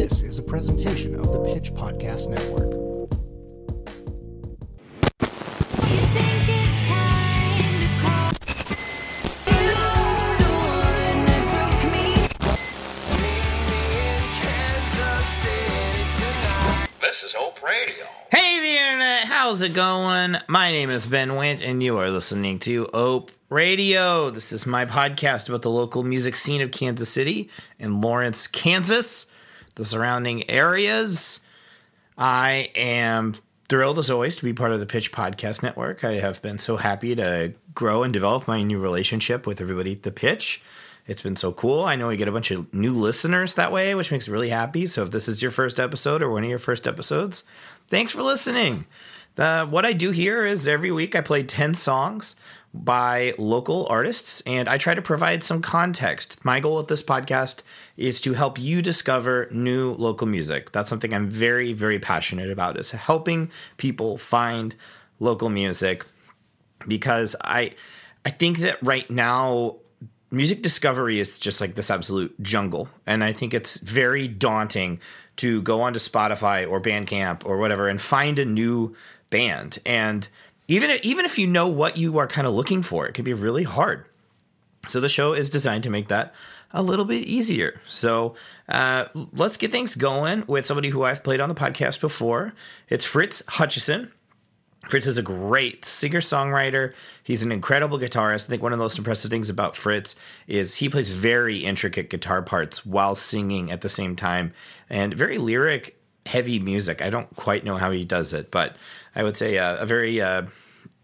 [0.00, 2.72] This is a presentation of the Pitch Podcast Network.
[5.20, 5.26] You
[6.16, 8.32] think it's time to call?
[9.60, 12.06] You're the one that broke me.
[17.02, 18.06] This is Ope Radio.
[18.32, 20.38] Hey, the internet, how's it going?
[20.48, 24.30] My name is Ben Wint, and you are listening to Ope Radio.
[24.30, 29.26] This is my podcast about the local music scene of Kansas City and Lawrence, Kansas,
[29.74, 31.40] the surrounding areas.
[32.16, 33.34] I am
[33.68, 36.04] thrilled, as always, to be part of the Pitch Podcast Network.
[36.04, 40.02] I have been so happy to grow and develop my new relationship with everybody at
[40.02, 40.62] the Pitch.
[41.06, 41.84] It's been so cool.
[41.84, 44.50] I know we get a bunch of new listeners that way, which makes me really
[44.50, 44.86] happy.
[44.86, 47.44] So if this is your first episode or one of your first episodes,
[47.88, 48.86] thanks for listening.
[49.36, 52.36] The, what I do here is every week I play 10 songs
[52.72, 56.44] by local artists and I try to provide some context.
[56.44, 57.62] My goal with this podcast
[58.00, 60.72] is to help you discover new local music.
[60.72, 64.74] That's something I'm very, very passionate about is helping people find
[65.20, 66.06] local music
[66.88, 67.74] because I
[68.24, 69.76] I think that right now
[70.30, 75.00] music discovery is just like this absolute jungle and I think it's very daunting
[75.36, 78.96] to go onto Spotify or Bandcamp or whatever and find a new
[79.28, 80.26] band and
[80.68, 83.34] even even if you know what you are kind of looking for it can be
[83.34, 84.06] really hard.
[84.86, 86.34] So the show is designed to make that
[86.72, 87.80] a little bit easier.
[87.86, 88.34] So
[88.68, 92.52] uh, let's get things going with somebody who I've played on the podcast before.
[92.88, 94.12] It's Fritz Hutchison.
[94.88, 96.94] Fritz is a great singer songwriter.
[97.22, 98.46] He's an incredible guitarist.
[98.46, 102.08] I think one of the most impressive things about Fritz is he plays very intricate
[102.08, 104.52] guitar parts while singing at the same time
[104.88, 107.02] and very lyric heavy music.
[107.02, 108.76] I don't quite know how he does it, but
[109.14, 110.44] I would say uh, a very uh,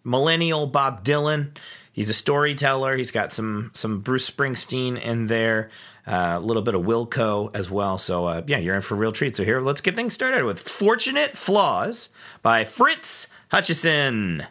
[0.05, 1.57] millennial Bob Dylan.
[1.97, 2.95] He's a storyteller.
[2.95, 5.71] He's got some some Bruce Springsteen in there,
[6.07, 7.97] uh, a little bit of Wilco as well.
[7.97, 9.35] So uh, yeah, you're in for a real treat.
[9.35, 12.11] So here, let's get things started with "Fortunate Flaws"
[12.43, 14.47] by Fritz Hutchison.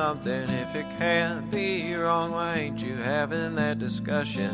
[0.00, 0.44] Something.
[0.48, 4.50] If it can't be wrong, why ain't you having that discussion?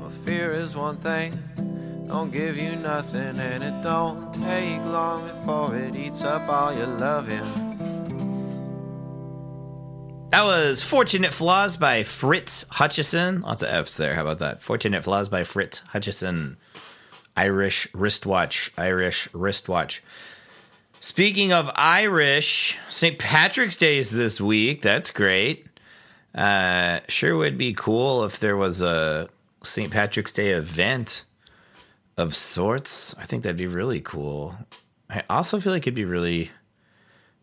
[0.00, 1.38] Well, fear is one thing,
[2.08, 6.86] don't give you nothing, and it don't take long before it eats up all your
[6.86, 7.44] loving.
[10.30, 13.42] That was Fortunate Flaws by Fritz Hutchison.
[13.42, 14.14] Lots of F's there.
[14.14, 14.62] How about that?
[14.62, 16.56] Fortunate Flaws by Fritz Hutchison.
[17.36, 18.72] Irish wristwatch.
[18.78, 20.02] Irish wristwatch.
[21.04, 23.18] Speaking of Irish, St.
[23.18, 24.80] Patrick's Day is this week.
[24.80, 25.66] That's great.
[26.34, 29.28] Uh, sure would be cool if there was a
[29.62, 29.92] St.
[29.92, 31.24] Patrick's Day event
[32.16, 33.14] of sorts.
[33.18, 34.56] I think that'd be really cool.
[35.10, 36.50] I also feel like it'd be really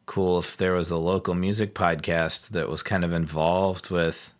[0.07, 4.33] cool if there was a local music podcast that was kind of involved with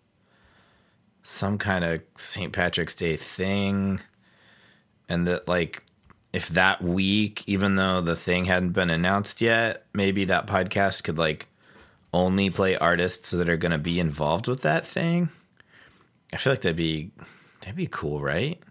[1.22, 2.52] some kind of St.
[2.52, 4.00] Patrick's Day thing.
[5.08, 5.84] And that, like,
[6.34, 11.18] if that week, even though the thing hadn't been announced yet, maybe that podcast could,
[11.18, 11.48] like,
[12.14, 15.30] only play artists that are going to be involved with that thing.
[16.34, 17.12] I feel like that'd be
[17.62, 18.62] that'd be cool, right?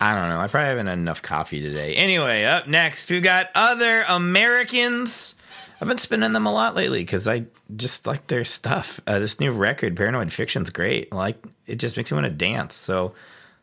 [0.00, 0.40] I don't know.
[0.40, 1.94] I probably haven't had enough coffee today.
[1.94, 5.36] Anyway, up next, we got other Americans.
[5.80, 9.00] I've been spinning them a lot lately because I just like their stuff.
[9.06, 11.12] Uh, this new record, Paranoid Fiction's great.
[11.12, 11.36] Like
[11.66, 12.74] it just makes me want to dance.
[12.74, 13.14] So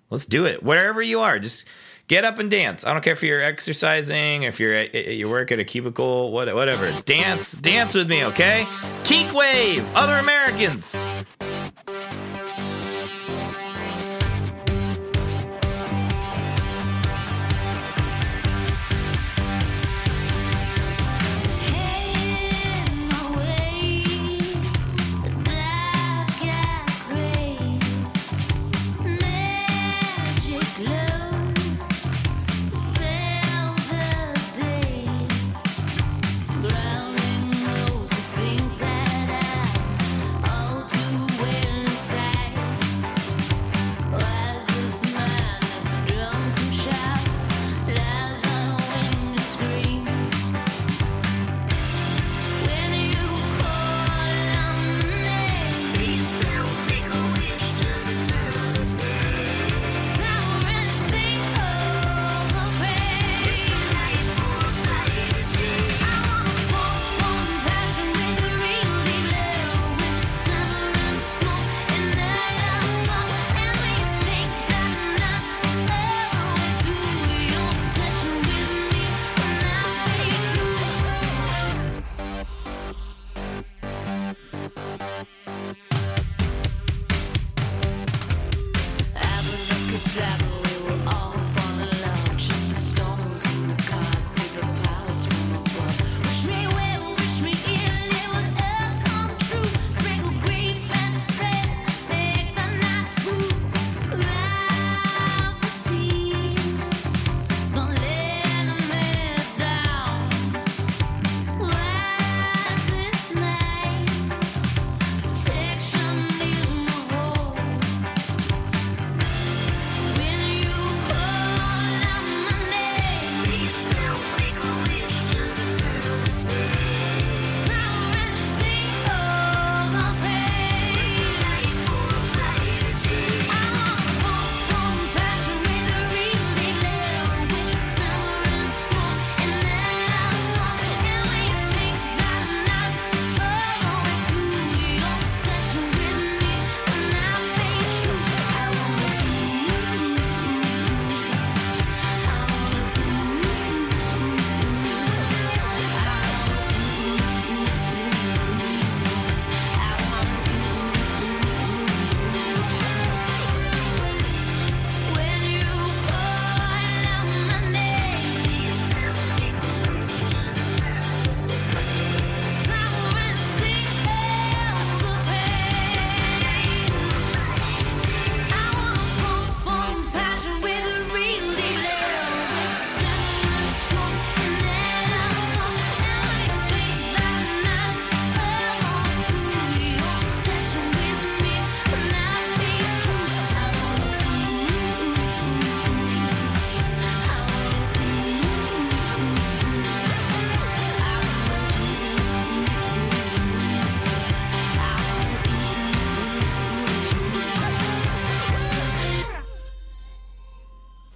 [0.10, 0.64] let's do it.
[0.64, 1.66] Wherever you are, just
[2.10, 2.86] get up and dance.
[2.86, 5.60] I don't care if you're exercising, if you're eh, eh, at, at your work at
[5.60, 6.92] a cubicle, whatever.
[7.06, 8.68] Dance, dance with me, okay?
[9.06, 10.98] Keek Wave, Other Americans.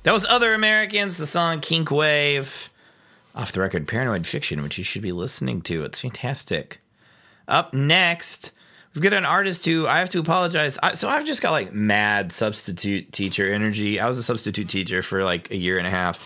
[0.03, 2.69] That was Other Americans, the song Kink Wave.
[3.33, 5.85] off the record Paranoid Fiction, which you should be listening to.
[5.85, 6.81] It's fantastic.
[7.47, 8.51] Up next,
[8.93, 10.77] we've got an artist who I have to apologize.
[10.83, 13.97] I, so I've just got like mad substitute teacher energy.
[13.97, 16.19] I was a substitute teacher for like a year and a half.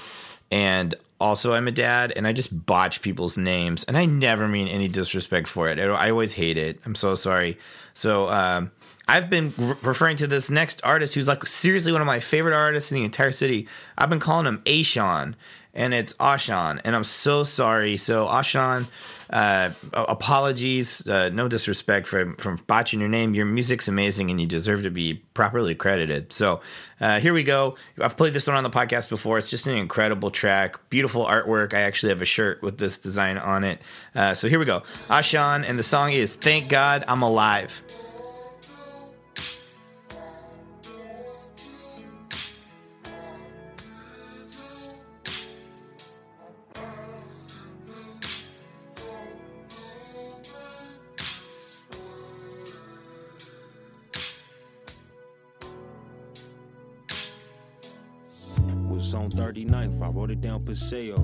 [0.49, 3.83] And also, I'm a dad, and I just botch people's names.
[3.83, 5.77] And I never mean any disrespect for it.
[5.79, 6.79] I I always hate it.
[6.85, 7.57] I'm so sorry.
[7.93, 8.71] So, um,
[9.07, 12.55] I've been re- referring to this next artist who's like seriously one of my favorite
[12.55, 13.67] artists in the entire city.
[13.97, 15.35] I've been calling him Ashan,
[15.73, 17.97] and it's Ashan, and I'm so sorry.
[17.97, 18.87] So Ashan,
[19.29, 23.33] uh, apologies, uh, no disrespect for from botching your name.
[23.33, 26.33] Your music's amazing, and you deserve to be properly credited.
[26.33, 26.61] So
[26.99, 27.75] uh, here we go.
[28.01, 29.37] I've played this one on the podcast before.
[29.37, 31.73] It's just an incredible track, beautiful artwork.
[31.73, 33.81] I actually have a shirt with this design on it.
[34.15, 37.81] Uh, so here we go, Ashan, and the song is "Thank God I'm Alive."
[58.97, 61.17] Was on 39th, I wrote it down Paseo.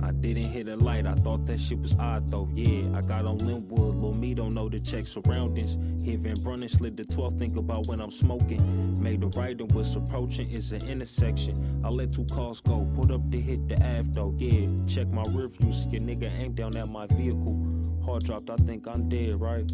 [0.00, 2.48] I didn't hit a light, I thought that shit was odd though.
[2.54, 5.76] Yeah, I got on Linwood, Lil Me don't know the check surroundings.
[6.06, 9.02] Hit Van Brunnen, slid the 12th, think about when I'm smoking.
[9.02, 11.82] Made the right and was approaching, it's an intersection.
[11.84, 14.34] I let two cars go, put up to hit the Ave though.
[14.38, 17.62] Yeah, check my rear view, see a nigga aim down at my vehicle.
[18.06, 19.70] Hard dropped, I think I'm dead, right?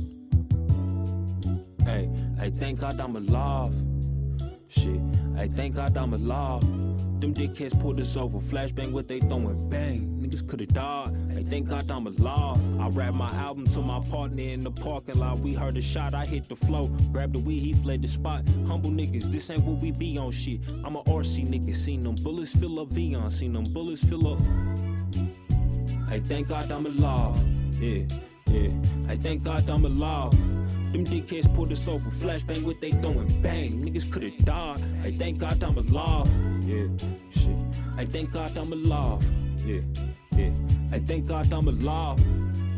[1.85, 3.73] Hey, hey, thank God I'm alive.
[4.66, 5.00] Shit,
[5.37, 6.88] hey, thank God I'm alive.
[7.20, 10.18] Them dickheads pulled us over, flashbang what they throwing, bang.
[10.22, 11.16] Niggas could've died.
[11.32, 12.58] Hey, thank God I'm alive.
[12.80, 15.40] I rap my album to my partner in the parking lot.
[15.40, 16.87] We heard a shot, I hit the flow.
[17.12, 18.44] Grabbed the weed, he fled the spot.
[18.68, 20.60] Humble niggas, this ain't what we be on shit.
[20.84, 24.38] I'm a RC nigga, seen them bullets fill up Vion, seen them bullets fill up.
[26.08, 27.37] Hey, thank God I'm alive.
[27.80, 28.04] Yeah,
[28.46, 28.70] yeah.
[29.08, 30.32] Hey, thank God I'm alive.
[30.92, 33.85] Them dickheads pulled us over, flashbang what they throwing, bang.
[33.85, 34.80] Niggas could've died.
[35.04, 36.28] I thank God I'm alive.
[36.62, 36.87] Yeah,
[37.30, 37.57] shit.
[37.97, 39.23] Hey, thank God I'm alive.
[39.64, 39.80] Yeah,
[40.33, 40.50] yeah.
[40.92, 42.18] I thank God I'm alive.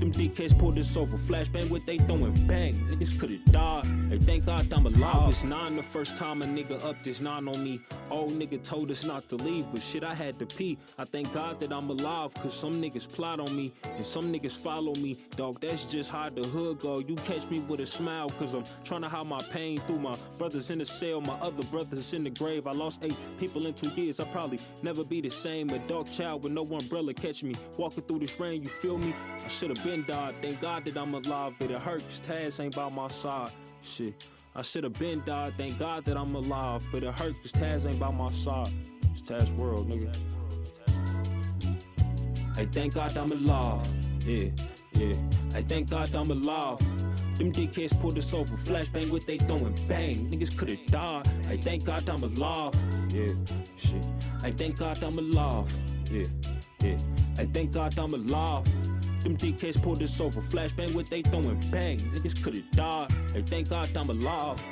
[0.00, 2.72] Them dickheads pulled this over, flashbang what they throwing, bang.
[2.90, 3.84] Niggas could've died.
[4.08, 5.14] Hey, thank God I'm alive.
[5.14, 7.82] I was nine the first time a nigga upped his nine on me.
[8.10, 10.78] Old nigga told us not to leave, but shit, I had to pee.
[10.98, 14.58] I thank God that I'm alive, cause some niggas plot on me, and some niggas
[14.58, 15.18] follow me.
[15.36, 17.00] Dog, that's just how the hood go.
[17.00, 20.16] You catch me with a smile, cause I'm trying to hide my pain through my
[20.38, 22.66] brothers in the cell, my other brothers in the grave.
[22.66, 25.68] I lost eight people in two years, I probably never be the same.
[25.68, 27.54] A child with no umbrella catch me.
[27.76, 29.14] Walking through this rain, you feel me?
[29.44, 30.34] I should've been died.
[30.40, 32.20] Thank God that I'm alive, but it hurts.
[32.20, 33.50] Taz ain't by my side.
[33.82, 34.14] Shit.
[34.54, 35.54] I should've been died.
[35.56, 37.52] Thank God that I'm alive, but it hurts.
[37.52, 38.68] cause Taz ain't by my side.
[39.12, 40.16] It's Taz world, nigga.
[42.56, 43.88] Hey, thank God I'm alive.
[44.26, 44.50] Yeah,
[44.94, 45.14] yeah.
[45.52, 46.78] Hey, thank God I'm alive.
[47.36, 50.30] Them dickheads pulled us over, flashbang what they throwing, bang.
[50.30, 51.26] Niggas could've died.
[51.46, 52.74] Hey, thank God I'm alive.
[53.14, 53.28] Yeah,
[53.76, 54.06] shit.
[54.42, 55.72] Hey, thank God I'm alive.
[56.12, 56.24] Yeah,
[56.82, 56.96] yeah.
[57.40, 58.64] Hey, thank God I'm alive.
[59.22, 61.96] Them dickheads pulled this over, flashbang what they throwing, bang.
[61.96, 63.10] Niggas could've died.
[63.32, 64.62] Hey, thank God I'm alive.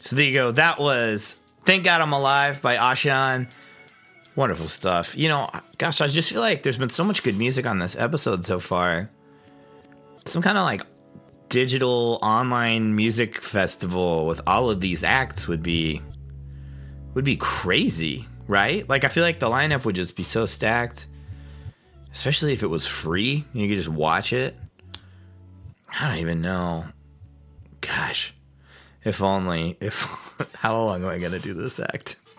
[0.00, 0.50] So there you go.
[0.50, 3.50] That was Thank God I'm Alive by Ashan.
[4.36, 5.16] Wonderful stuff.
[5.16, 7.96] You know, gosh, I just feel like there's been so much good music on this
[7.96, 9.08] episode so far.
[10.26, 10.82] Some kind of like
[11.50, 16.00] digital online music festival with all of these acts would be
[17.12, 18.88] would be crazy, right?
[18.88, 21.06] Like I feel like the lineup would just be so stacked.
[22.12, 23.44] Especially if it was free.
[23.52, 24.56] You could just watch it.
[25.98, 26.86] I don't even know.
[27.80, 28.34] Gosh.
[29.04, 29.76] If only.
[29.80, 30.02] If
[30.54, 32.16] how long am I gonna do this act?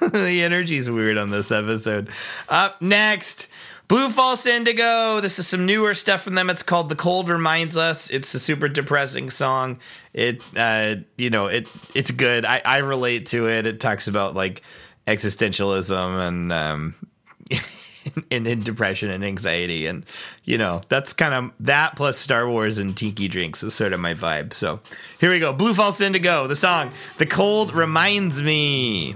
[0.00, 2.08] the energy's weird on this episode.
[2.48, 3.48] Up next,
[3.90, 5.18] Blue False Indigo.
[5.18, 6.48] This is some newer stuff from them.
[6.48, 9.80] It's called "The Cold Reminds Us." It's a super depressing song.
[10.12, 12.44] It, uh, you know, it it's good.
[12.44, 13.66] I I relate to it.
[13.66, 14.62] It talks about like
[15.08, 16.94] existentialism and um,
[18.30, 20.06] and, and depression and anxiety and
[20.44, 23.98] you know that's kind of that plus star wars and tiki drinks is sort of
[23.98, 24.80] my vibe so
[25.20, 29.14] here we go blue false indigo the song the cold reminds me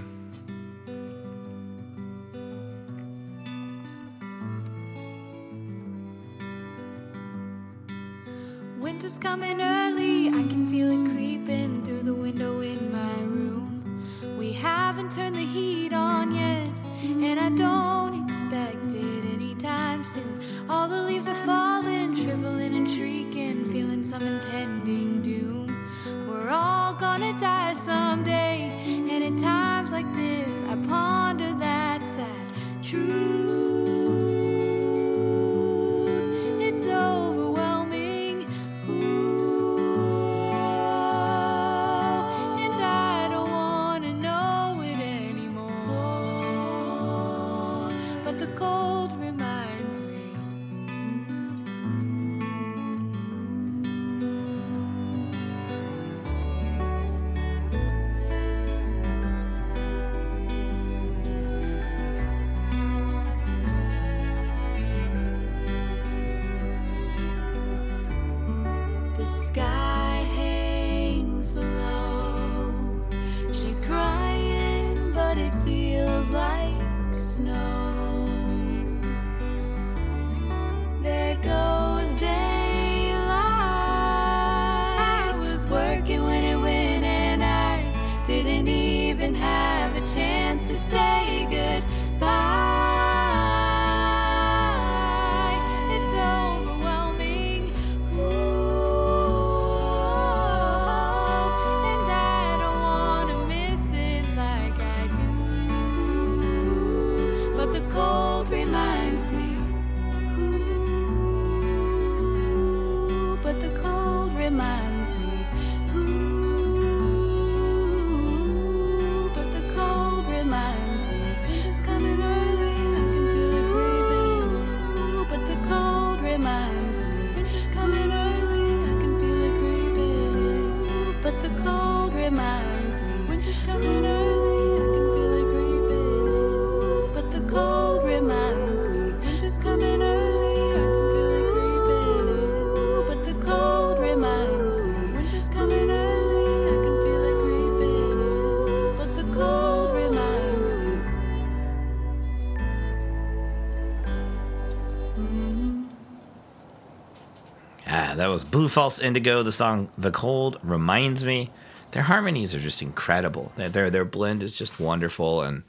[158.25, 159.43] that was Blue False Indigo.
[159.43, 161.51] The song "The Cold" reminds me.
[161.91, 163.51] Their harmonies are just incredible.
[163.55, 165.61] Their their, their blend is just wonderful, and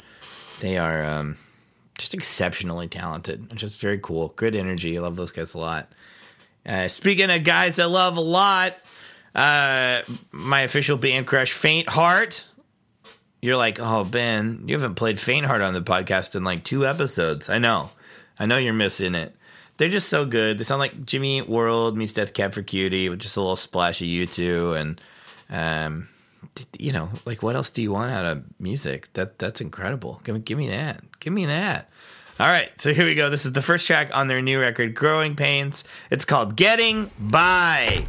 [0.60, 1.36] they are um,
[1.98, 3.52] just exceptionally talented.
[3.52, 4.28] It's just very cool.
[4.36, 4.96] Good energy.
[4.96, 5.92] I love those guys a lot.
[6.64, 8.74] Uh, speaking of guys I love a lot,
[9.34, 12.42] uh, my official band crush, Faint Heart.
[13.42, 16.86] You're like, oh Ben, you haven't played Faint Heart on the podcast in like two
[16.86, 17.50] episodes.
[17.50, 17.90] I know,
[18.38, 19.35] I know you're missing it.
[19.76, 20.58] They're just so good.
[20.58, 23.56] They sound like Jimmy Eat World meets Death Cab for Cutie with just a little
[23.56, 25.00] splash of U2, and
[25.50, 26.08] um,
[26.78, 29.12] you know, like what else do you want out of music?
[29.12, 30.20] That that's incredible.
[30.24, 31.02] Give me, give me that.
[31.20, 31.90] Give me that.
[32.38, 33.30] All right, so here we go.
[33.30, 35.84] This is the first track on their new record, Growing Pains.
[36.10, 38.06] It's called Getting By.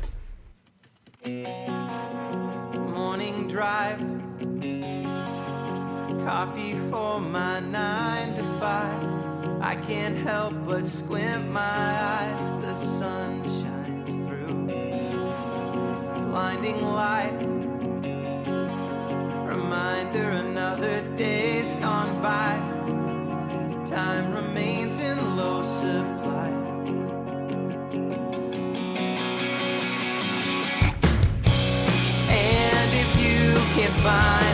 [2.76, 4.00] morning drive.
[6.26, 9.17] Coffee for my nine to five.
[9.62, 12.66] I can't help but squint my eyes.
[12.66, 14.68] The sun shines through.
[16.28, 17.34] Blinding light.
[19.48, 22.56] Reminder another day's gone by.
[23.86, 26.50] Time remains in low supply.
[32.30, 34.47] And if you can't find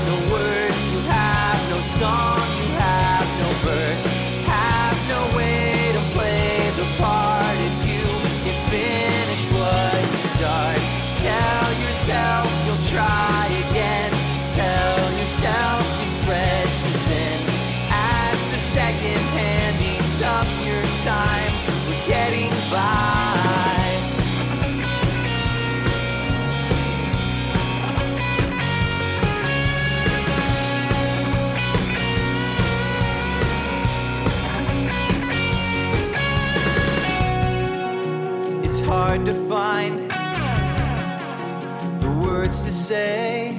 [42.93, 43.51] say.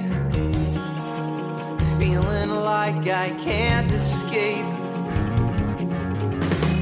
[1.99, 4.69] Feeling like I can't escape.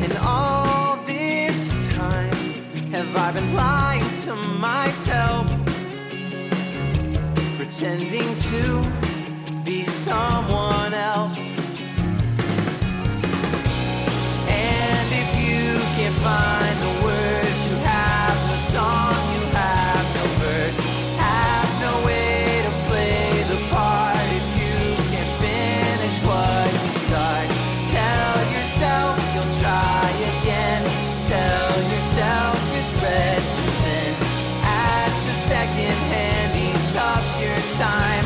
[0.04, 1.60] And all this
[1.96, 2.36] time,
[2.96, 4.36] have I been lying to
[4.70, 5.46] myself?
[7.58, 8.64] Pretending to
[9.64, 11.40] be someone else.
[14.48, 16.63] And if you can't find
[31.92, 34.16] yourself is spread too thin.
[34.64, 38.23] As the second hand eats up your time.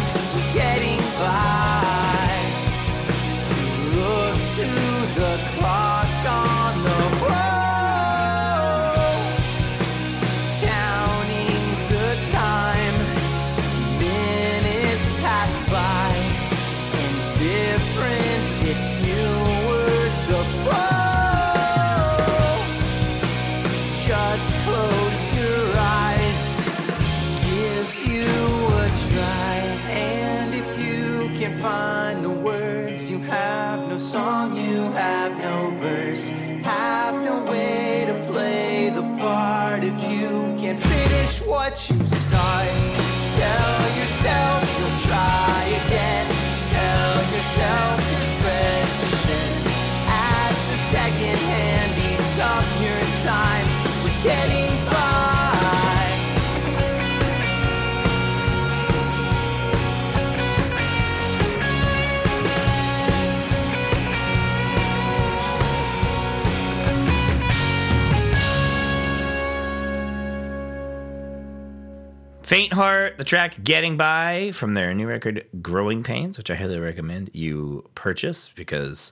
[72.78, 77.32] Heart, the track Getting By from their new record Growing Pains, which I highly recommend
[77.34, 79.12] you purchase because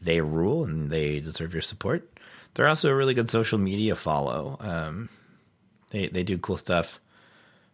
[0.00, 2.18] they rule and they deserve your support.
[2.54, 4.56] They're also a really good social media follow.
[4.60, 5.10] Um,
[5.90, 6.98] they they do cool stuff.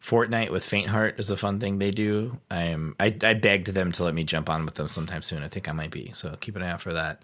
[0.02, 2.40] Fortnite with Faint Heart is a fun thing they do.
[2.50, 5.44] I am I, I begged them to let me jump on with them sometime soon.
[5.44, 6.10] I think I might be.
[6.14, 7.22] So keep an eye out for that.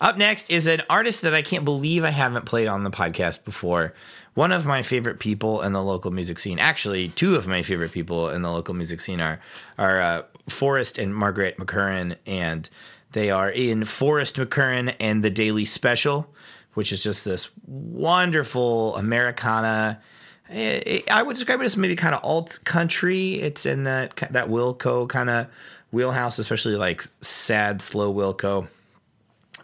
[0.00, 3.44] Up next is an artist that I can't believe I haven't played on the podcast
[3.44, 3.92] before.
[4.32, 7.92] One of my favorite people in the local music scene, actually, two of my favorite
[7.92, 9.40] people in the local music scene are
[9.76, 12.70] are uh, Forrest and Margaret McCurran, and
[13.12, 16.32] they are in Forrest McCurran and the Daily Special,
[16.74, 20.00] which is just this wonderful Americana.
[20.48, 23.34] eh, I would describe it as maybe kind of alt country.
[23.34, 25.48] It's in that that Wilco kind of
[25.92, 28.68] wheelhouse, especially like sad, slow Wilco.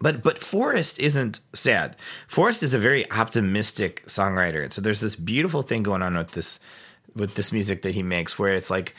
[0.00, 1.96] But but Forrest isn't sad.
[2.28, 6.32] Forrest is a very optimistic songwriter, and so there's this beautiful thing going on with
[6.32, 6.60] this
[7.14, 8.94] with this music that he makes, where it's like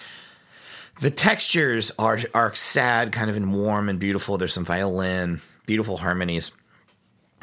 [1.01, 4.37] the textures are are sad, kind of and warm and beautiful.
[4.37, 6.51] There's some violin, beautiful harmonies,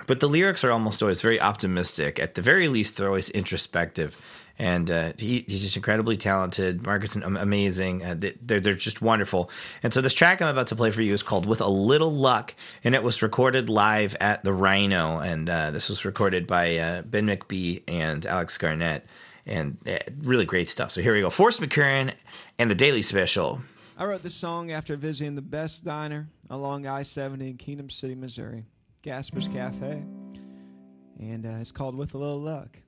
[0.06, 2.18] but the lyrics are almost always very optimistic.
[2.18, 4.16] At the very least, they're always introspective.
[4.58, 6.86] And uh, he, he's just incredibly talented.
[6.86, 8.04] Marcus am- amazing.
[8.04, 9.50] Uh, they- they're they're just wonderful.
[9.82, 12.12] And so this track I'm about to play for you is called "With a Little
[12.12, 15.18] Luck," and it was recorded live at the Rhino.
[15.18, 19.04] And uh, this was recorded by uh, Ben McBee and Alex Garnett,
[19.44, 20.92] and uh, really great stuff.
[20.92, 22.12] So here we go: Forrest McCurran
[22.56, 23.60] and the Daily Special.
[23.98, 28.14] I wrote this song after visiting the best diner along I 70 in Kingdom City,
[28.14, 28.64] Missouri,
[29.02, 30.02] Gasper's Cafe.
[31.20, 32.78] And uh, it's called With a Little Luck.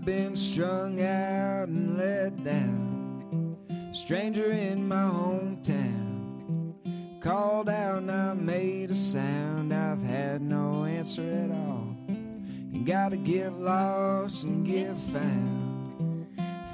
[0.00, 3.58] I've been strung out and let down,
[3.92, 7.20] stranger in my hometown.
[7.20, 9.74] Called out and I made a sound.
[9.74, 11.94] I've had no answer at all.
[12.08, 16.28] You gotta get lost and get found.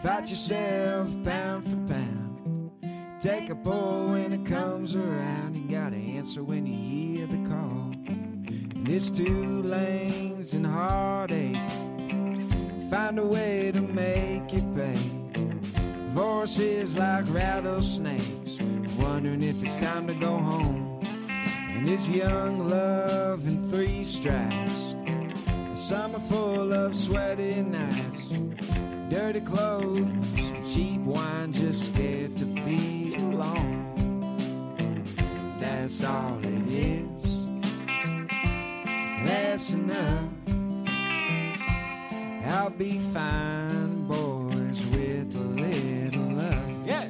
[0.05, 2.71] Fight yourself pound for pound.
[3.21, 5.57] Take a pull when it comes around.
[5.57, 7.91] You gotta answer when you hear the call.
[8.07, 11.57] And it's two lanes and heartache.
[12.91, 14.97] Find a way to make it pay.
[16.13, 18.59] Voices like rattlesnakes,
[18.97, 21.01] wondering if it's time to go home.
[21.71, 24.95] And this young love in three stripes.
[25.73, 28.29] A summer full of sweaty nights,
[29.09, 30.07] dirty clothes,
[30.65, 33.83] cheap wine, just scared to be alone.
[35.59, 37.47] That's all it is.
[39.25, 40.26] That's enough.
[42.49, 46.87] I'll be fine, boys, with a little love.
[46.87, 47.03] Yeah.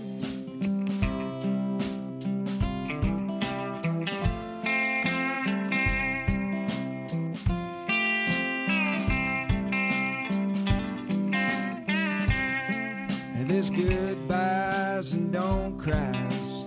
[13.35, 16.65] And there's goodbyes and don't cries.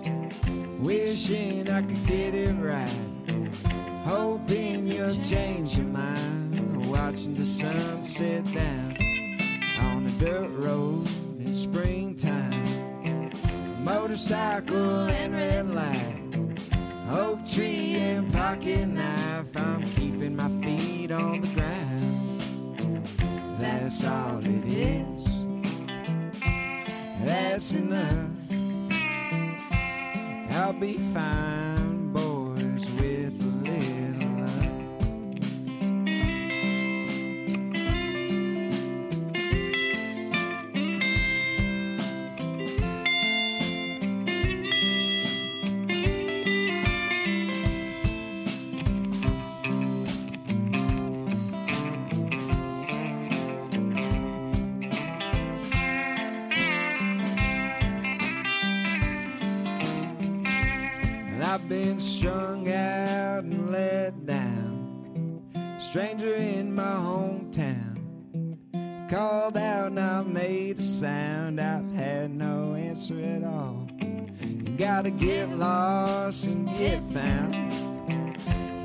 [0.78, 2.90] Wishing I could get it right.
[4.04, 5.89] Hoping you'll change your.
[7.20, 8.96] Watching the sun set down
[9.78, 11.06] on a dirt road
[11.38, 12.64] in springtime.
[13.84, 16.22] Motorcycle and red light.
[17.10, 19.54] Oak tree and pocket knife.
[19.54, 23.06] I'm keeping my feet on the ground.
[23.58, 25.26] That's all it is.
[27.22, 28.30] That's enough.
[30.52, 31.69] I'll be fine,
[74.80, 77.54] gotta get lost and get found.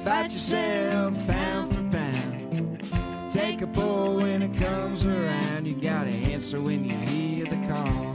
[0.03, 3.31] Fight yourself pound for pound.
[3.31, 5.65] Take a pull when it comes around.
[5.65, 8.13] You gotta answer when you hear the call.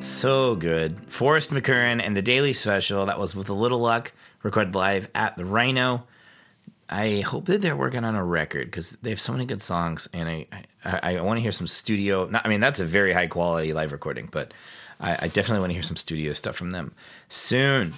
[0.00, 0.98] So good.
[1.08, 3.06] Forrest McCurran and the Daily Special.
[3.06, 6.08] That was with a little luck, recorded live at the Rhino.
[6.90, 10.08] I hope that they're working on a record because they have so many good songs,
[10.12, 10.46] and I
[10.84, 12.26] I, I want to hear some studio.
[12.26, 14.52] Not, I mean, that's a very high quality live recording, but
[14.98, 16.92] I, I definitely want to hear some studio stuff from them
[17.28, 17.94] soon.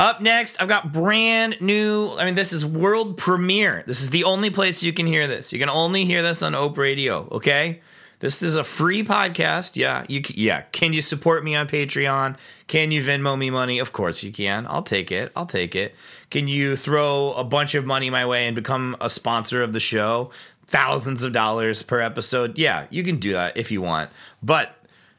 [0.00, 2.10] Up next, I've got brand new.
[2.18, 3.84] I mean, this is world premiere.
[3.86, 5.52] This is the only place you can hear this.
[5.52, 7.28] You can only hear this on Ope Radio.
[7.30, 7.80] Okay,
[8.18, 9.76] this is a free podcast.
[9.76, 10.22] Yeah, you.
[10.30, 12.36] Yeah, can you support me on Patreon?
[12.66, 13.78] Can you Venmo me money?
[13.78, 14.66] Of course you can.
[14.66, 15.30] I'll take it.
[15.36, 15.94] I'll take it.
[16.32, 19.80] Can you throw a bunch of money my way and become a sponsor of the
[19.80, 20.30] show?
[20.66, 22.56] Thousands of dollars per episode.
[22.56, 24.08] Yeah, you can do that if you want,
[24.42, 24.74] but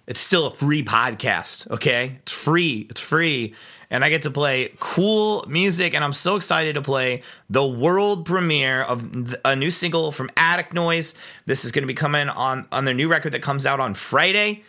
[0.08, 2.18] it's still a free podcast, okay?
[2.24, 2.88] It's free.
[2.90, 3.54] It's free.
[3.92, 8.26] And I get to play cool music, and I'm so excited to play the world
[8.26, 11.14] premiere of a new single from Attic Noise.
[11.46, 13.94] This is going to be coming on on their new record that comes out on
[13.94, 14.64] Friday.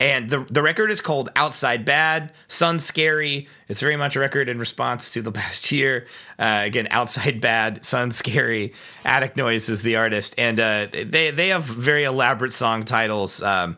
[0.00, 3.46] And the the record is called Outside Bad, Sun Scary.
[3.68, 6.06] It's very much a record in response to the past year.
[6.38, 8.74] Uh, again, Outside Bad, Sun Scary.
[9.04, 13.40] Attic Noise is the artist, and uh, they they have very elaborate song titles.
[13.42, 13.76] Um,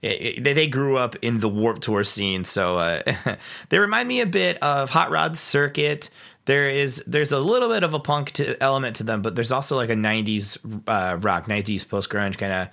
[0.00, 3.02] it- it- they grew up in the Warped Tour scene, so uh,
[3.68, 6.08] they remind me a bit of Hot Rod Circuit.
[6.46, 9.52] There is there's a little bit of a punk to, element to them, but there's
[9.52, 10.56] also like a '90s
[10.88, 12.68] uh, rock, '90s post grunge kind of.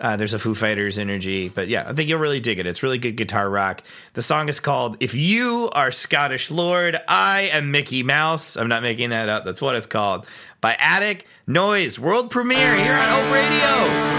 [0.00, 2.66] Uh, there's a Foo Fighters energy, but yeah, I think you'll really dig it.
[2.66, 3.82] It's really good guitar rock.
[4.12, 8.82] The song is called "If You Are Scottish Lord, I Am Mickey Mouse." I'm not
[8.82, 9.44] making that up.
[9.44, 10.24] That's what it's called.
[10.60, 14.18] By Attic Noise, world premiere here on Ope Radio.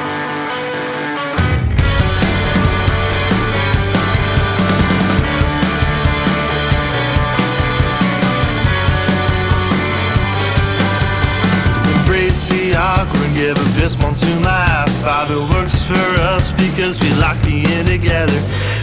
[12.49, 14.68] The awkward, give a fist bump to my
[15.03, 15.39] father.
[15.55, 18.39] Works for us because we like being together.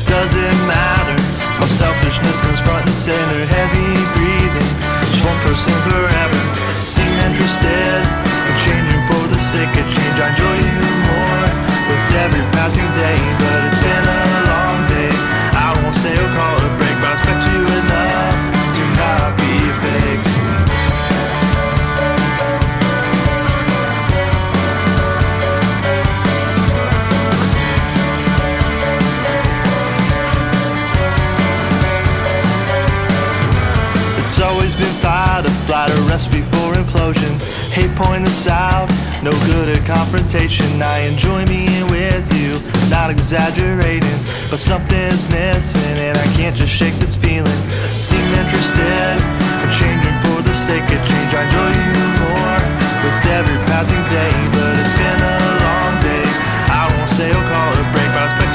[0.08, 1.18] Doesn't matter.
[1.60, 3.40] My selfishness comes front and center.
[3.46, 4.70] Heavy breathing,
[5.08, 6.40] just one person forever.
[6.84, 8.00] Seem interested
[8.48, 10.18] in changing for the sake of change.
[10.20, 10.76] I enjoy you
[11.08, 11.44] more
[11.88, 15.12] with every passing day, but it's been a long day.
[15.56, 16.55] I won't say I'll call
[35.36, 37.32] fight or flight, a recipe for implosion.
[37.70, 38.88] Hate pointing this out,
[39.22, 40.80] no good at confrontation.
[40.80, 42.56] I enjoy being with you,
[42.88, 44.16] not exaggerating,
[44.50, 47.60] but something's missing and I can't just shake this feeling.
[47.92, 49.16] Seem interested
[49.60, 51.32] in changing for the sake of change.
[51.34, 52.60] I enjoy you more
[53.04, 56.26] with every passing day, but it's been a long day.
[56.72, 58.45] I won't say I'll call it a break, but I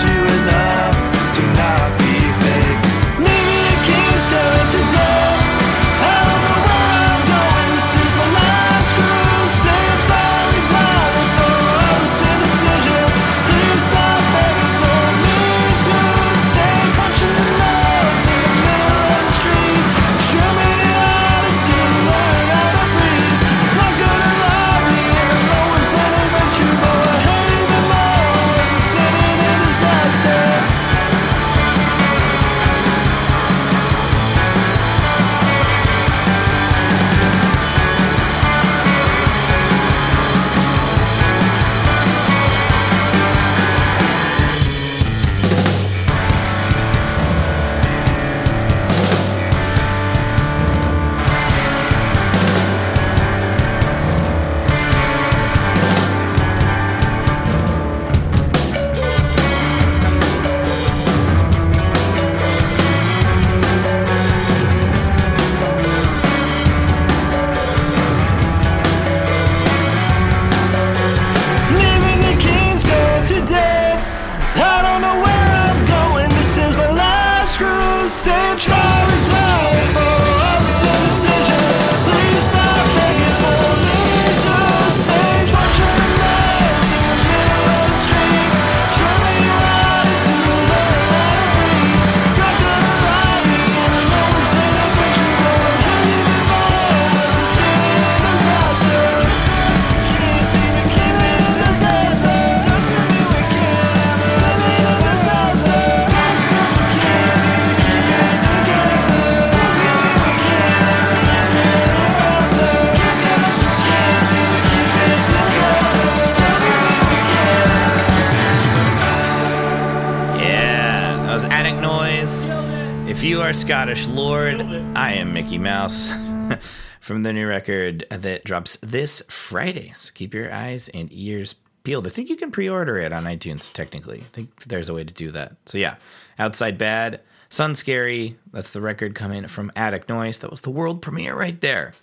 [123.82, 124.62] Scottish Lord.
[124.96, 126.08] I am Mickey Mouse
[127.02, 129.92] from the new record that drops this Friday.
[129.98, 132.06] So keep your eyes and ears peeled.
[132.06, 134.20] I think you can pre order it on iTunes, technically.
[134.20, 135.56] I think there's a way to do that.
[135.66, 135.96] So, yeah,
[136.38, 138.38] Outside Bad, Sun Scary.
[138.54, 140.38] That's the record coming from Attic Noise.
[140.40, 141.94] That was the world premiere right there.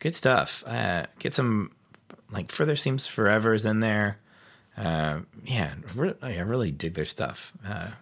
[0.00, 0.62] Good stuff.
[0.66, 1.70] Uh, get some,
[2.32, 4.18] like, Further Seems Forever's in there.
[4.76, 7.54] Uh, yeah, re- I really dig their stuff.
[7.66, 7.92] Uh,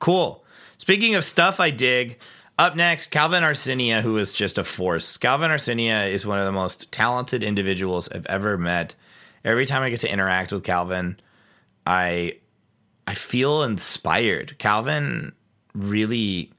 [0.00, 0.42] Cool.
[0.78, 2.18] Speaking of stuff I dig,
[2.60, 5.16] up next, Calvin Arsenia, who is just a force.
[5.16, 8.94] Calvin Arsenia is one of the most talented individuals I've ever met.
[9.42, 11.18] Every time I get to interact with Calvin,
[11.86, 12.36] I
[13.06, 14.58] I feel inspired.
[14.58, 15.32] Calvin
[15.74, 16.52] really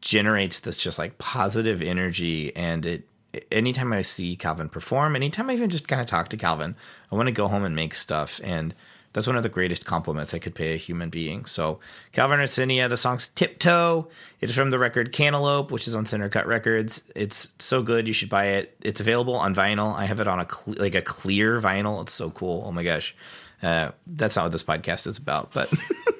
[0.00, 3.08] generates this just like positive energy and it
[3.50, 6.76] anytime I see Calvin perform, anytime I even just kind of talk to Calvin,
[7.10, 8.72] I want to go home and make stuff and
[9.14, 11.46] that's one of the greatest compliments I could pay a human being.
[11.46, 11.78] So,
[12.12, 14.08] Calvin Arsenia, the song's Tiptoe.
[14.40, 17.00] It is from the record Cantaloupe, which is on Center Cut Records.
[17.14, 18.76] It's so good, you should buy it.
[18.82, 19.94] It's available on vinyl.
[19.94, 22.02] I have it on a cle like a clear vinyl.
[22.02, 22.64] It's so cool.
[22.66, 23.14] Oh my gosh.
[23.62, 25.72] Uh, that's not what this podcast is about, but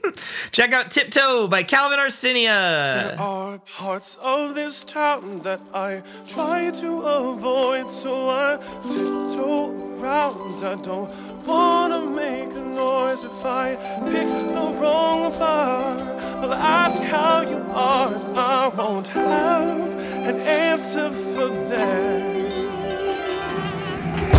[0.52, 2.44] check out Tiptoe by Calvin Arsenia.
[2.44, 10.64] There are parts of this town that I try to avoid, so I tiptoe around.
[10.64, 11.10] I don't
[11.46, 15.96] wanna make a noise if I pick the wrong bar.
[16.40, 19.80] I'll ask how you are, and I won't have
[20.28, 22.34] an answer for that.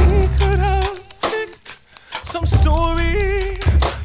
[0.09, 1.77] We could have picked
[2.23, 3.57] some story,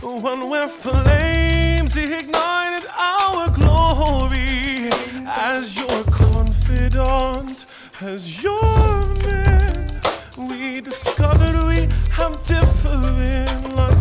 [0.03, 4.91] one where flames ignited our glory.
[5.27, 7.65] As your confidant,
[8.01, 10.01] as your man,
[10.37, 11.70] we discovered
[12.21, 14.00] have different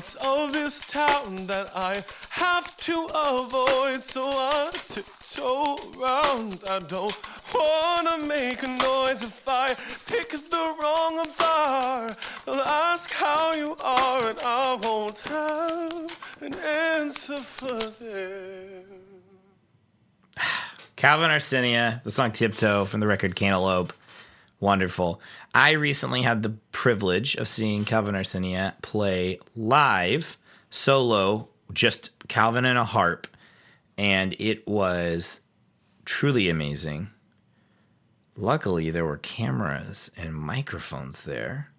[0.00, 6.60] parts of this town that I have to avoid, so I tiptoe around.
[6.66, 7.14] I don't
[7.54, 9.76] wanna make a noise if I
[10.06, 12.16] pick the wrong bar.
[12.46, 18.84] They'll ask how you are, and I won't have an answer for them.
[20.96, 23.92] Calvin Arsenia, the song Tiptoe from the record Cantaloupe.
[24.60, 25.20] Wonderful.
[25.54, 30.36] I recently had the privilege of seeing Calvin Arsenia play live,
[30.70, 33.26] solo, just Calvin and a harp.
[33.98, 35.40] And it was
[36.04, 37.08] truly amazing.
[38.36, 41.70] Luckily, there were cameras and microphones there.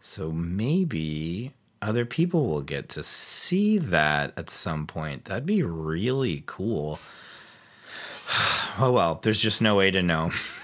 [0.00, 5.26] So maybe other people will get to see that at some point.
[5.26, 6.98] That'd be really cool.
[8.80, 10.30] Oh well, there's just no way to know.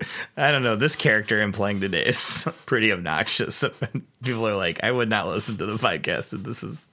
[0.36, 0.76] I don't know.
[0.76, 3.64] This character I'm playing today is pretty obnoxious.
[4.22, 6.86] People are like, I would not listen to the podcast, and this is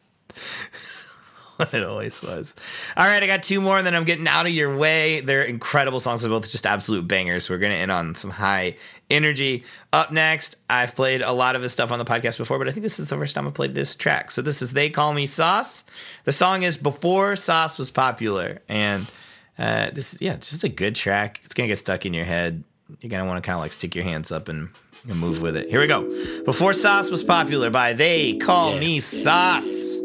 [1.58, 2.56] what it always was.
[2.98, 5.22] All right, I got two more, and then I'm getting out of your way.
[5.22, 6.22] They're incredible songs.
[6.22, 7.50] They're both just absolute bangers.
[7.50, 8.78] We're going to end on some high
[9.10, 9.64] energy.
[9.94, 12.72] Up next, I've played a lot of his stuff on the podcast before, but I
[12.72, 14.32] think this is the first time I've played this track.
[14.32, 15.84] So this is They Call Me Sauce.
[16.24, 18.62] The song is Before Sauce Was Popular.
[18.68, 19.08] And
[19.58, 21.40] uh, this is, yeah, just a good track.
[21.44, 22.64] It's going to get stuck in your head
[23.00, 24.70] you're gonna want to kind of like stick your hands up and,
[25.08, 25.70] and, move with it.
[25.70, 26.04] Here we go.
[26.44, 29.96] Before Sauce was popular by They Call yeah, Me Sauce.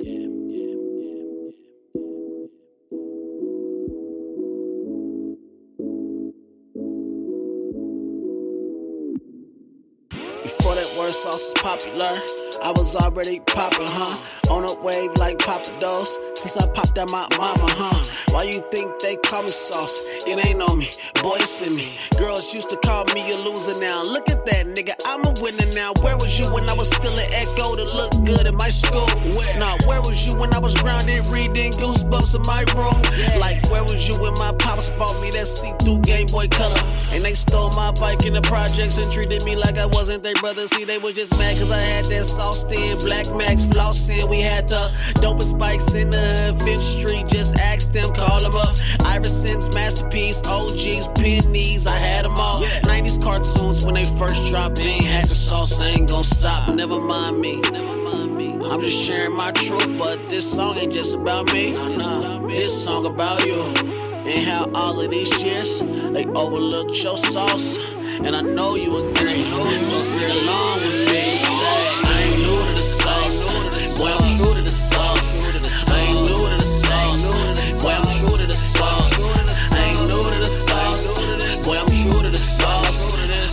[10.43, 12.07] Before that word sauce was popular,
[12.63, 14.40] I was already popping, huh?
[14.51, 16.19] On a wave like Papa Dose.
[16.35, 18.33] Since I popped out my mama, huh?
[18.33, 20.09] Why you think they call me sauce?
[20.27, 20.89] It ain't on me,
[21.23, 21.95] boy, it's in me.
[22.19, 24.03] Girls used to call me a loser now.
[24.03, 25.93] Look at that nigga, I'm a winner now.
[26.03, 29.07] Where was you when I was still an echo to look good in my school?
[29.37, 29.59] Where?
[29.59, 32.99] Nah, where was you when I was grounded reading goosebumps in my room?
[33.39, 36.81] Like, where was you when my pops bought me that see-through Game Boy Color?
[37.13, 40.35] And they stole my bike in the projects and treated me like I wasn't their
[40.41, 40.67] brother.
[40.67, 44.29] See, they were just mad cause I had that sauced in Black Max flossing.
[44.31, 44.81] We had the
[45.21, 47.27] dopest bikes in the hood, Fifth Street.
[47.29, 48.75] Just ask them, call them up.
[49.07, 52.63] Iverson's masterpiece, OGs, pennies, I had them all.
[52.63, 56.75] 90s cartoons when they first dropped, they ain't had the sauce, I ain't gon' stop.
[56.75, 57.61] Never mind me.
[57.61, 58.55] Never mind me.
[58.71, 61.73] I'm just sharing my truth, but this song ain't just about me.
[62.47, 63.63] This song about you.
[64.21, 67.79] And how all of these years they overlooked your sauce.
[68.23, 69.43] And I know you agree.
[69.83, 71.39] So sing along with me.
[71.43, 73.50] I ain't new to the sauce.
[74.01, 75.45] Boy, I'm true to the sauce.
[75.93, 77.83] I ain't new to the sauce.
[77.83, 79.13] Boy, I'm true to the sauce.
[79.77, 81.61] I ain't new to the sauce.
[81.67, 82.97] Boy, I'm true to the sauce.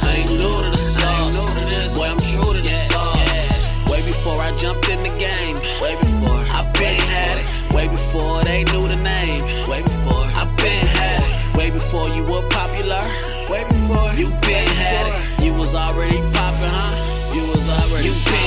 [0.08, 1.98] I ain't new to the sauce.
[1.98, 3.92] Boy, I'm true to the sauce.
[3.92, 5.58] Way before I jumped in the game.
[5.84, 7.74] Way before I been had it.
[7.74, 9.44] Way before they knew the name.
[9.68, 11.58] Way before I been had it.
[11.58, 13.04] Way before you were popular.
[13.52, 15.44] Way before you been had it.
[15.44, 17.36] You was already poppin', huh?
[17.36, 18.47] You was already you been.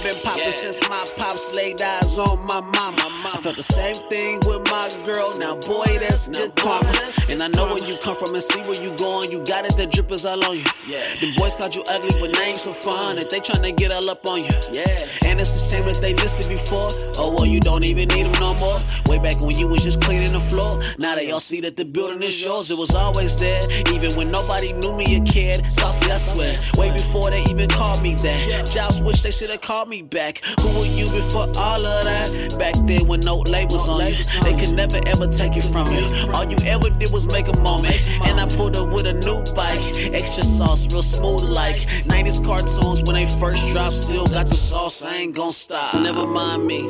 [0.00, 2.96] I've been poppin' since my pops laid eyes on my mama.
[2.96, 5.38] I felt the same thing with my girl.
[5.38, 6.88] Now, boy, that's good karma.
[7.28, 9.30] And I know where you come from and see where you going.
[9.30, 10.64] You got it, the drip is all on you.
[10.88, 11.04] Yeah.
[11.20, 13.18] The boys called you ugly, but now you so fun.
[13.18, 14.56] And they tryna get all up on you.
[14.72, 15.28] Yeah.
[15.28, 16.88] And it's a shame that they missed it before.
[17.20, 18.78] Oh, well, you don't even need them no more.
[19.04, 20.80] Way back when you was just cleaning the floor.
[20.96, 22.70] Now they all see that the building is yours.
[22.70, 23.60] It was always there.
[23.92, 25.66] Even when nobody knew me a kid.
[25.70, 26.56] Saucy, I swear.
[26.78, 28.70] Way before they even called me that.
[28.72, 30.40] Jobs wish they should have called me back.
[30.60, 32.56] Who were you before all of that?
[32.58, 34.24] Back then with no labels on you.
[34.42, 36.30] They could never ever take it from you.
[36.32, 37.98] All you ever did was make a moment.
[38.22, 40.14] And I pulled up with a new bike.
[40.14, 41.74] Extra sauce, real smooth like
[42.06, 43.94] 90s cartoons when they first dropped.
[43.94, 45.94] Still got the sauce, I ain't gon' stop.
[45.94, 46.86] Never mind me.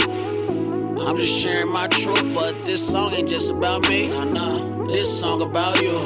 [1.01, 4.09] I'm just sharing my truth, but this song ain't just about me.
[4.09, 4.87] Nah, nah.
[4.89, 5.97] This song about you.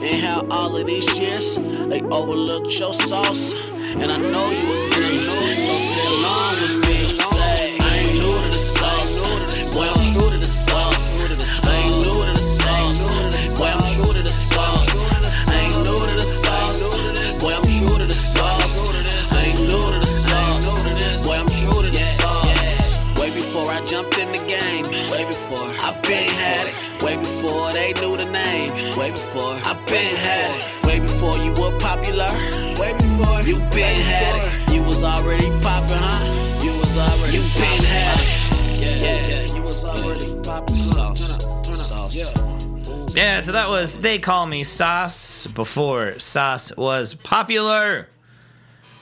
[0.00, 3.69] And how all of these years they overlooked your sauce.
[3.98, 5.58] And I know you agree.
[5.58, 7.29] So sit along with me.
[43.14, 48.08] Yeah, so that was They Call Me Sauce before Sauce was popular.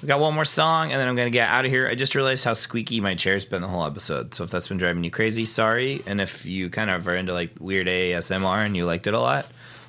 [0.01, 1.87] We got one more song and then I'm going to get out of here.
[1.87, 4.33] I just realized how squeaky my chair's been the whole episode.
[4.33, 6.03] So if that's been driving you crazy, sorry.
[6.07, 9.21] And if you kind of are into like weird ASMR and you liked it a
[9.21, 9.47] lot,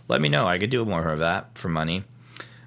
[0.08, 0.46] let me know.
[0.46, 2.04] I could do more of that for money.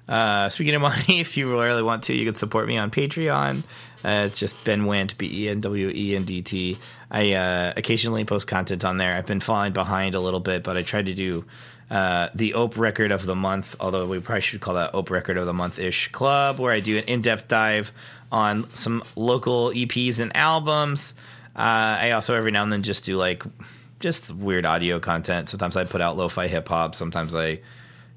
[0.07, 3.63] Uh, speaking of money, if you really want to, you can support me on Patreon.
[4.03, 6.77] Uh, it's just Ben Wendt, B E N W E N D T.
[7.13, 9.15] I uh, occasionally post content on there.
[9.15, 11.45] I've been falling behind a little bit, but I tried to do
[11.91, 15.37] uh, the OPE record of the month, although we probably should call that OPE record
[15.37, 17.91] of the month ish club, where I do an in depth dive
[18.31, 21.13] on some local EPs and albums.
[21.55, 23.43] Uh, I also every now and then just do like
[23.99, 25.49] just weird audio content.
[25.49, 27.59] Sometimes I put out lo fi hip hop, sometimes I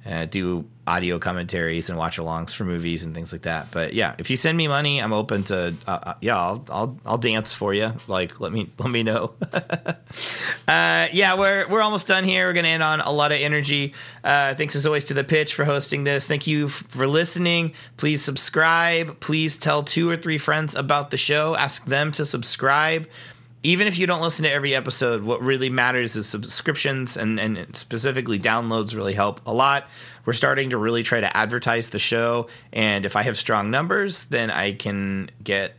[0.07, 3.71] uh, do audio commentaries and watch alongs for movies and things like that.
[3.73, 5.75] But yeah, if you send me money, I'm open to.
[5.87, 7.93] Uh, uh, yeah, I'll, I'll I'll dance for you.
[8.07, 9.35] Like let me let me know.
[9.53, 9.97] uh,
[11.13, 12.47] yeah, we're we're almost done here.
[12.47, 13.95] We're gonna end on a lot of energy.
[14.23, 16.27] Uh, thanks as always to the pitch for hosting this.
[16.27, 17.73] Thank you f- for listening.
[17.97, 19.19] Please subscribe.
[19.21, 21.57] Please tell two or three friends about the show.
[21.57, 23.09] Ask them to subscribe
[23.67, 27.75] even if you don't listen to every episode, what really matters is subscriptions and, and
[27.75, 29.89] specifically downloads really help a lot.
[30.25, 32.47] We're starting to really try to advertise the show.
[32.73, 35.75] And if I have strong numbers, then I can get,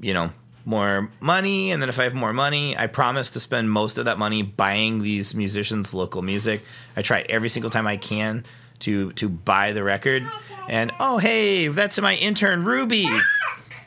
[0.00, 0.32] you know,
[0.64, 1.70] more money.
[1.70, 4.42] And then if I have more money, I promise to spend most of that money
[4.42, 6.62] buying these musicians' local music.
[6.96, 8.44] I try every single time I can
[8.80, 10.24] to to buy the record.
[10.68, 13.08] And oh hey, that's my intern Ruby.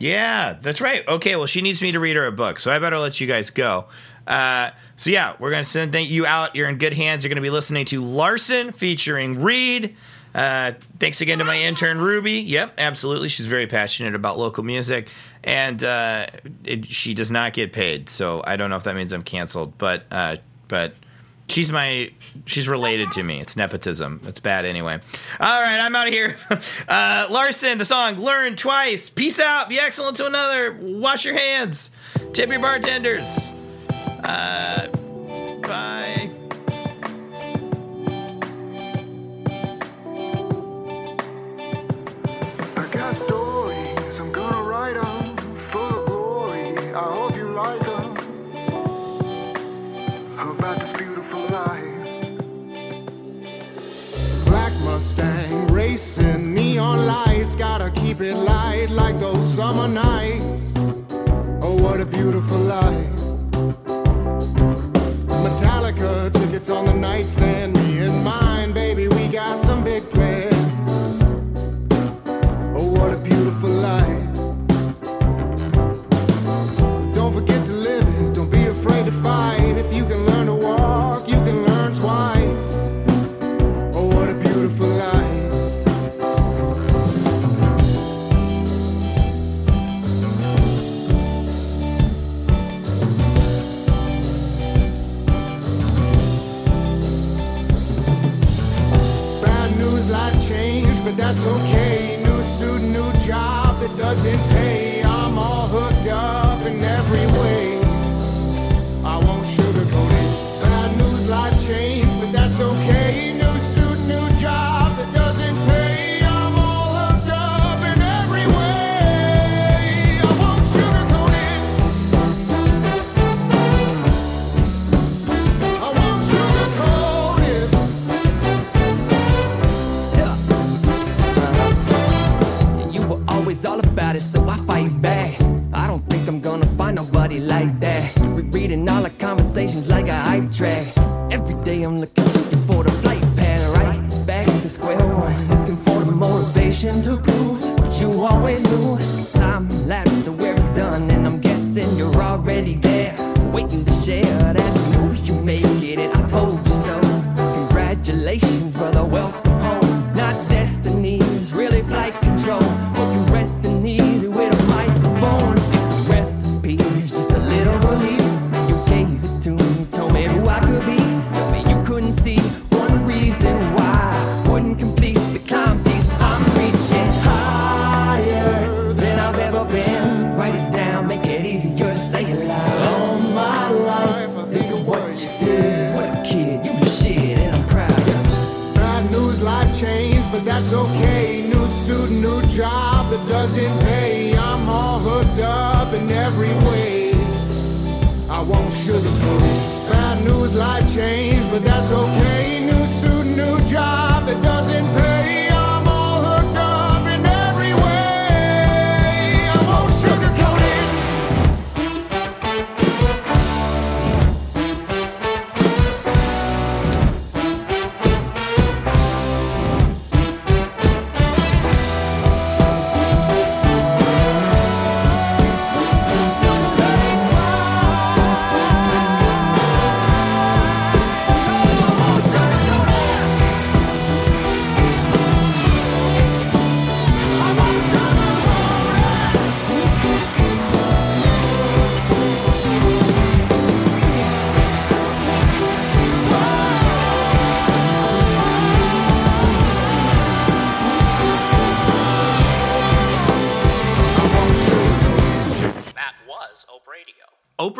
[0.01, 1.07] Yeah, that's right.
[1.07, 3.27] Okay, well, she needs me to read her a book, so I better let you
[3.27, 3.85] guys go.
[4.25, 6.55] Uh, so yeah, we're gonna send you out.
[6.55, 7.23] You're in good hands.
[7.23, 9.95] You're gonna be listening to Larson featuring Reed.
[10.33, 12.41] Uh, thanks again to my intern Ruby.
[12.41, 13.29] Yep, absolutely.
[13.29, 15.07] She's very passionate about local music,
[15.43, 16.25] and uh,
[16.63, 18.09] it, she does not get paid.
[18.09, 20.37] So I don't know if that means I'm canceled, but uh,
[20.67, 20.95] but
[21.51, 22.11] she's my
[22.45, 23.39] she's related to me.
[23.39, 24.21] It's nepotism.
[24.25, 24.99] It's bad anyway.
[25.39, 26.35] All right, I'm out of here.
[26.87, 29.69] Uh, Larson, the song "Learn Twice." Peace out.
[29.69, 30.77] Be excellent to another.
[30.81, 31.91] Wash your hands.
[32.33, 33.49] Tip your bartenders.
[34.23, 34.87] Uh,
[35.61, 36.29] bye.
[59.71, 60.01] Summer.
[61.61, 63.10] Oh, what a beautiful life.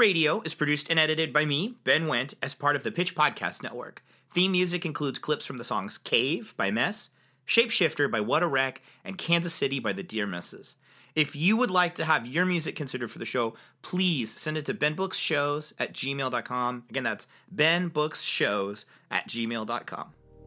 [0.02, 3.62] Radio is produced and edited by me, Ben Wendt, as part of the Pitch Podcast
[3.62, 4.04] Network.
[4.32, 7.12] Theme music includes clips from the songs Cave by Mess,
[7.45, 10.76] Shapeshifter by What a Wreck, and Kansas City by the Dear Misses.
[11.14, 14.66] If you would like to have your music considered for the show, please send it
[14.66, 16.86] to benbooksshows at gmail.com.
[16.89, 20.14] Again, that's benbooksshows at gmail.com.